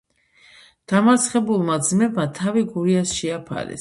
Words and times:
დამარცხებულმა 0.93 1.75
ძმებმა 1.89 2.25
თავი 2.41 2.65
გურიას 2.73 3.15
შეაფარეს. 3.21 3.69